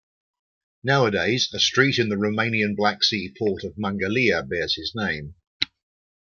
[0.83, 5.35] Nowadays, a street in the Romanian Black Sea port of Mangalia bears his name.